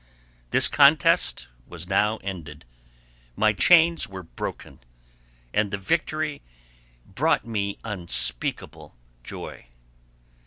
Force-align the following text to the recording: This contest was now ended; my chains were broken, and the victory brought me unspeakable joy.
This 0.49 0.67
contest 0.67 1.47
was 1.67 1.87
now 1.87 2.17
ended; 2.23 2.65
my 3.35 3.53
chains 3.53 4.07
were 4.07 4.23
broken, 4.23 4.79
and 5.53 5.69
the 5.69 5.77
victory 5.77 6.41
brought 7.05 7.45
me 7.45 7.77
unspeakable 7.83 8.95
joy. 9.23 9.67